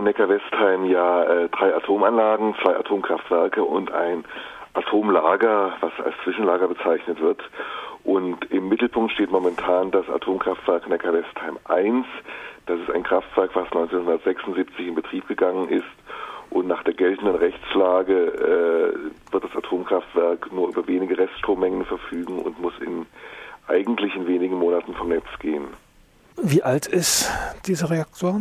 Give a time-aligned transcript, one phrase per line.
[0.00, 4.24] in Neckar-Westheim ja äh, drei Atomanlagen, zwei Atomkraftwerke und ein
[4.74, 7.40] Atomlager, was als Zwischenlager bezeichnet wird.
[8.02, 12.06] Und im Mittelpunkt steht momentan das Atomkraftwerk Neckar-Westheim 1.
[12.66, 15.84] Das ist ein Kraftwerk, was 1976 in Betrieb gegangen ist.
[16.48, 22.60] Und nach der geltenden Rechtslage äh, wird das Atomkraftwerk nur über wenige Reststrommengen verfügen und
[22.60, 23.06] muss in
[23.68, 25.68] eigentlich in wenigen Monaten vom Netz gehen.
[26.42, 27.30] Wie alt ist
[27.66, 28.40] dieser Reaktor?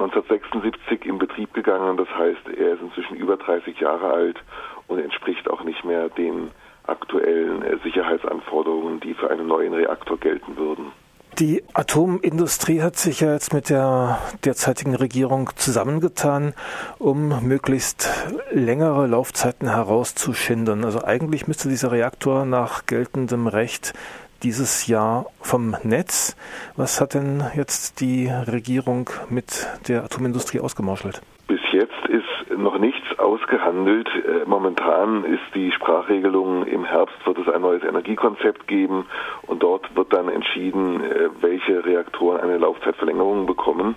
[0.00, 4.38] 1976 in Betrieb gegangen, das heißt, er ist inzwischen über 30 Jahre alt
[4.88, 6.50] und entspricht auch nicht mehr den
[6.86, 10.92] aktuellen äh, Sicherheitsanforderungen, die für einen neuen Reaktor gelten würden.
[11.38, 16.54] Die Atomindustrie hat sich ja jetzt mit der derzeitigen Regierung zusammengetan,
[16.98, 18.10] um möglichst
[18.50, 20.84] längere Laufzeiten herauszuschindern.
[20.84, 23.94] Also eigentlich müsste dieser Reaktor nach geltendem Recht
[24.42, 26.36] dieses Jahr vom Netz.
[26.76, 31.20] Was hat denn jetzt die Regierung mit der Atomindustrie ausgemauschelt?
[31.46, 34.08] Bis jetzt ist noch nichts ausgehandelt.
[34.08, 39.06] Äh, momentan ist die Sprachregelung, im Herbst wird es ein neues Energiekonzept geben
[39.42, 43.96] und dort wird dann entschieden, äh, welche Reaktoren eine Laufzeitverlängerung bekommen.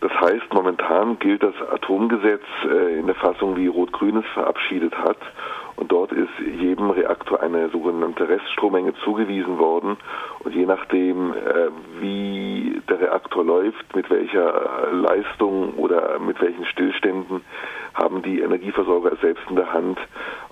[0.00, 5.18] Das heißt, momentan gilt das Atomgesetz äh, in der Fassung, wie Rot-Grün es verabschiedet hat.
[5.82, 6.30] Und dort ist
[6.60, 9.96] jedem Reaktor eine sogenannte Reststrommenge zugewiesen worden.
[10.44, 17.40] Und je nachdem, äh, wie der Reaktor läuft, mit welcher Leistung oder mit welchen Stillständen,
[17.94, 19.98] haben die Energieversorger selbst in der Hand,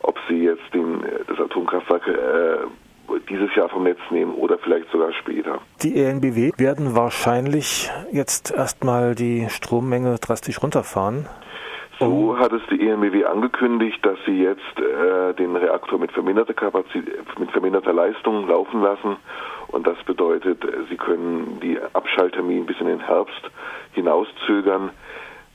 [0.02, 5.12] ob sie jetzt den, das Atomkraftwerk äh, dieses Jahr vom Netz nehmen oder vielleicht sogar
[5.12, 5.60] später.
[5.84, 11.28] Die ENBW werden wahrscheinlich jetzt erstmal die Strommenge drastisch runterfahren.
[12.00, 17.38] So hat es die ENBW angekündigt, dass sie jetzt äh, den Reaktor mit verminderter Kapazität,
[17.38, 19.16] mit verminderter Leistung laufen lassen.
[19.68, 23.50] Und das bedeutet, sie können die Abschalttermin bis in den Herbst
[23.92, 24.90] hinauszögern.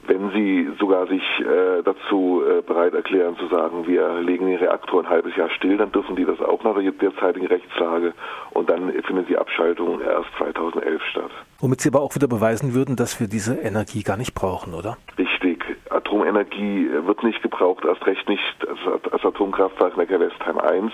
[0.07, 5.01] Wenn Sie sogar sich äh, dazu äh, bereit erklären zu sagen, wir legen den Reaktor
[5.01, 8.13] ein halbes Jahr still, dann dürfen die das auch nach der derzeitigen Rechtslage
[8.51, 11.31] und dann findet die Abschaltung erst 2011 statt.
[11.59, 14.97] Womit Sie aber auch wieder beweisen würden, dass wir diese Energie gar nicht brauchen, oder?
[15.17, 15.74] Richtig.
[16.05, 18.67] Atomenergie wird nicht gebraucht, erst recht nicht
[19.11, 20.91] als Atomkraftwerk Neckar-Westheim 1.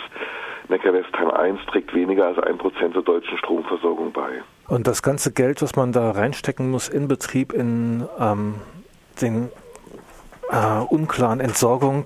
[0.69, 4.41] Neckar-Westheim 1 trägt weniger als ein Prozent zur deutschen Stromversorgung bei.
[4.67, 8.55] Und das ganze Geld, was man da reinstecken muss in Betrieb, in ähm,
[9.21, 9.49] den
[10.49, 12.05] äh, unklaren Entsorgung,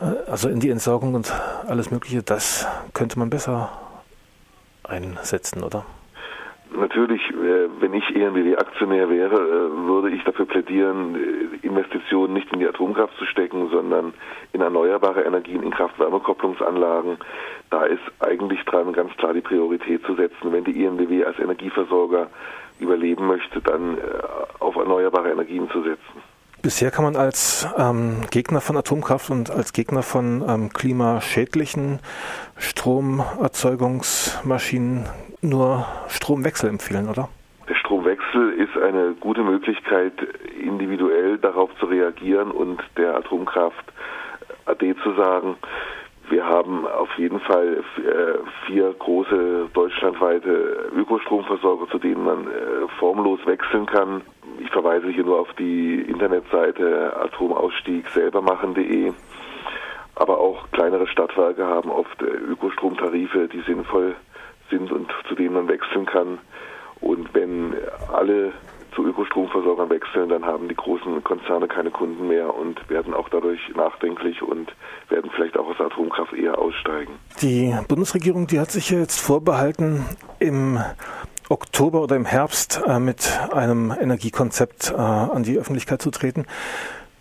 [0.00, 1.30] äh, also in die Entsorgung und
[1.68, 3.70] alles Mögliche, das könnte man besser
[4.84, 5.84] einsetzen, oder?
[6.76, 12.60] Natürlich, äh, wenn ich ENBW-Aktionär wäre, äh, würde ich dafür plädieren, äh, Investitionen nicht in
[12.60, 14.14] die Atomkraft zu stecken, sondern
[14.52, 17.18] in erneuerbare Energien, in Kraft-Wärme-Kopplungsanlagen.
[17.70, 20.52] Da ist eigentlich dran, ganz klar die Priorität zu setzen.
[20.52, 22.28] Wenn die ENBW als Energieversorger
[22.80, 23.98] überleben möchte, dann
[24.58, 26.31] auf erneuerbare Energien zu setzen.
[26.62, 31.98] Bisher kann man als ähm, Gegner von Atomkraft und als Gegner von ähm, klimaschädlichen
[32.56, 35.06] Stromerzeugungsmaschinen
[35.40, 37.28] nur Stromwechsel empfehlen, oder?
[37.68, 40.12] Der Stromwechsel ist eine gute Möglichkeit,
[40.56, 43.92] individuell darauf zu reagieren und der Atomkraft
[44.66, 45.56] AD zu sagen,
[46.32, 53.38] wir haben auf jeden Fall äh, vier große deutschlandweite Ökostromversorger, zu denen man äh, formlos
[53.44, 54.22] wechseln kann.
[54.58, 59.12] Ich verweise hier nur auf die Internetseite atomausstieg selbermachen.de.
[60.14, 64.16] Aber auch kleinere Stadtwerke haben oft äh, Ökostromtarife, die sinnvoll
[64.70, 66.38] sind und zu denen man wechseln kann.
[67.02, 67.74] Und wenn
[68.10, 68.52] alle
[68.94, 73.60] zu Ökostromversorgern wechseln, dann haben die großen Konzerne keine Kunden mehr und werden auch dadurch
[73.74, 74.72] nachdenklich und
[75.08, 77.12] werden vielleicht auch aus der Atomkraft eher aussteigen.
[77.40, 80.04] Die Bundesregierung, die hat sich jetzt vorbehalten,
[80.38, 80.78] im
[81.48, 86.46] Oktober oder im Herbst äh, mit einem Energiekonzept äh, an die Öffentlichkeit zu treten.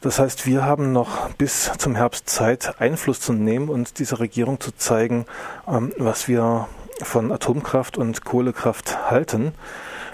[0.01, 4.59] Das heißt, wir haben noch bis zum Herbst Zeit, Einfluss zu nehmen und dieser Regierung
[4.59, 5.25] zu zeigen,
[5.67, 6.67] ähm, was wir
[7.03, 9.53] von Atomkraft und Kohlekraft halten.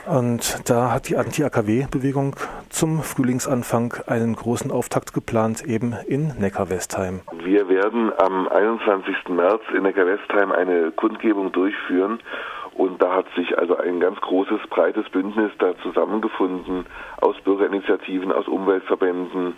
[0.07, 2.37] Und da hat die Anti-AKW-Bewegung
[2.69, 7.21] zum Frühlingsanfang einen großen Auftakt geplant, eben in Neckar-Westheim.
[7.43, 9.29] Wir werden am 21.
[9.29, 12.19] März in Neckar-Westheim eine Kundgebung durchführen.
[12.73, 16.85] Und da hat sich also ein ganz großes, breites Bündnis da zusammengefunden
[17.19, 19.57] aus Bürgerinitiativen, aus Umweltverbänden,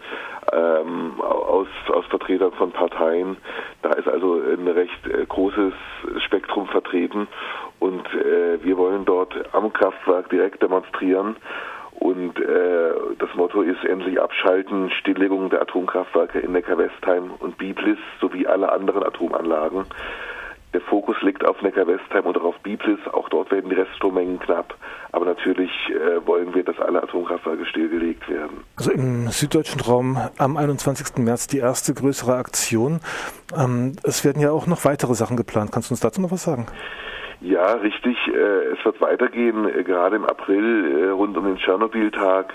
[0.54, 3.36] ähm, aus, aus Vertretern von Parteien.
[3.82, 5.74] Da ist also ein recht äh, großes
[6.26, 7.28] Spektrum vertreten
[7.80, 11.36] und äh, wir wollen dort am Kraftwerk direkt demonstrieren.
[12.00, 18.48] Und äh, das Motto ist endlich abschalten, Stilllegung der Atomkraftwerke in Neckar-Westheim und Biblis sowie
[18.48, 19.86] alle anderen Atomanlagen.
[20.74, 23.00] Der Fokus liegt auf Neckar-Westheim und auch auf Biblis.
[23.12, 24.76] Auch dort werden die Reststrommengen knapp.
[25.12, 28.64] Aber natürlich äh, wollen wir, dass alle Atomkraftwerke stillgelegt werden.
[28.78, 31.18] Also im süddeutschen Raum am 21.
[31.18, 33.00] März die erste größere Aktion.
[33.58, 35.72] Ähm, es werden ja auch noch weitere Sachen geplant.
[35.72, 36.68] Kannst du uns dazu noch was sagen?
[37.42, 38.18] Ja, richtig.
[38.28, 42.54] Äh, es wird weitergehen, äh, gerade im April äh, rund um den Tschernobyl-Tag.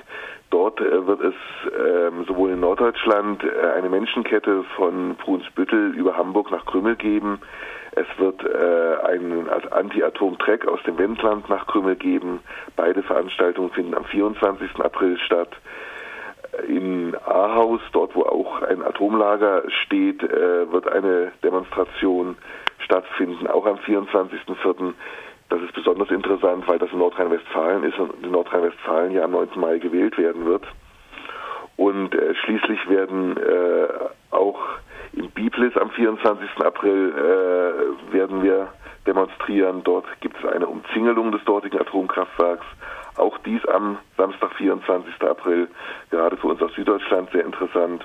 [0.51, 1.35] Dort wird es
[1.77, 3.43] ähm, sowohl in Norddeutschland
[3.77, 7.41] eine Menschenkette von Brunsbüttel über Hamburg nach Krümmel geben.
[7.97, 8.45] Es wird
[9.05, 12.39] einen Anti-Atom-Track aus dem Wendland nach Krümmel geben.
[12.77, 14.77] Beide Veranstaltungen finden am 24.
[14.79, 15.51] April statt.
[16.69, 22.37] In Ahaus, dort wo auch ein Atomlager steht, wird eine Demonstration
[22.85, 24.93] stattfinden, auch am 24.04.
[25.51, 29.49] Das ist besonders interessant, weil das in Nordrhein-Westfalen ist und in Nordrhein-Westfalen ja am 9.
[29.57, 30.65] Mai gewählt werden wird.
[31.77, 33.89] Und äh, schließlich werden äh,
[34.31, 34.61] auch
[35.13, 36.49] in Biblis am 24.
[36.65, 38.69] April äh, werden wir
[39.07, 39.83] demonstrieren.
[39.85, 42.65] Dort gibt es eine Umzingelung des dortigen Atomkraftwerks.
[43.17, 45.23] Auch dies am Samstag, 24.
[45.23, 45.69] April,
[46.11, 48.05] gerade für uns aus Süddeutschland sehr interessant.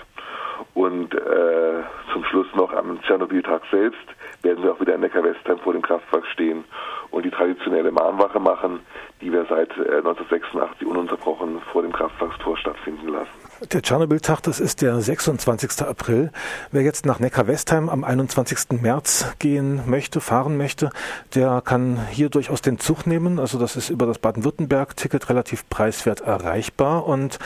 [0.80, 1.84] Und äh,
[2.14, 4.00] zum Schluss noch am Tschernobyl-Tag selbst
[4.44, 6.64] werden wir auch wieder in Neckar-Westheim vor dem Kraftwerk stehen
[7.12, 8.80] und die traditionelle Mahnwache machen,
[9.20, 13.28] die wir seit äh, 1986 ununterbrochen vor dem Kraftwerkstor stattfinden lassen.
[13.74, 15.86] Der Tschernobyl-Tag, das ist der 26.
[15.86, 16.32] April.
[16.72, 18.82] Wer jetzt nach Neckar-Westheim am 21.
[18.82, 20.92] März gehen möchte, fahren möchte,
[21.36, 23.38] der kann hier durchaus den Zug nehmen.
[23.38, 27.38] Also das ist über das Baden-Württemberg-Ticket relativ preiswert erreichbar und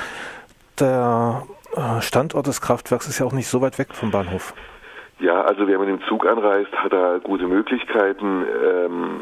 [0.79, 1.47] der
[2.01, 4.53] Standort des Kraftwerks ist ja auch nicht so weit weg vom Bahnhof.
[5.19, 8.45] Ja, also wer mit dem Zug anreist, hat da gute Möglichkeiten.
[8.65, 9.21] Ähm,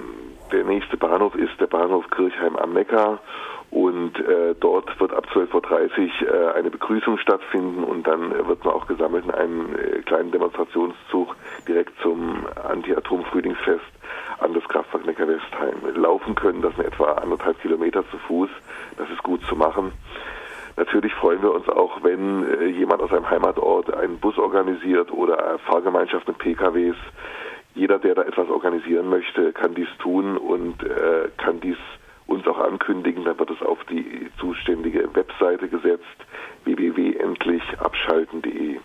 [0.52, 3.20] der nächste Bahnhof ist der Bahnhof Kirchheim am Neckar
[3.72, 8.66] und äh, dort wird ab 12.30 Uhr äh, eine Begrüßung stattfinden und dann äh, wird
[8.66, 11.36] man auch gesammelt in einem äh, kleinen Demonstrationszug
[11.68, 13.86] direkt zum Anti-Atom-Frühlingsfest
[14.40, 16.62] an das Kraftwerk Neckar-Westheim laufen können.
[16.62, 18.50] Das sind etwa anderthalb Kilometer zu Fuß.
[18.98, 19.94] Das ist gut zu machen.
[20.82, 25.60] Natürlich freuen wir uns auch, wenn äh, jemand aus einem Heimatort einen Bus organisiert oder
[25.68, 26.96] Fahrgemeinschaft mit PKWs.
[27.76, 31.78] Jeder, der da etwas organisieren möchte, kann dies tun und äh, kann dies
[32.26, 33.26] uns auch ankündigen.
[33.26, 36.02] Dann wird es auf die zuständige Webseite gesetzt,
[36.64, 38.80] www.endlichabschalten.de.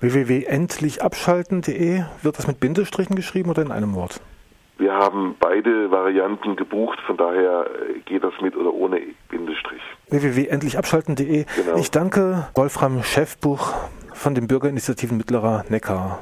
[0.00, 4.20] www.endlichabschalten.de wird das mit Bindestrichen geschrieben oder in einem Wort?
[4.80, 8.98] Wir haben beide Varianten gebucht, von daher äh, geht das mit oder ohne
[9.28, 9.82] Bindestrich.
[10.08, 11.44] www.endlichabschalten.de.
[11.44, 11.76] Genau.
[11.76, 13.74] Ich danke Wolfram Schäfbuch
[14.14, 16.18] von den Bürgerinitiativen Mittlerer Neckar.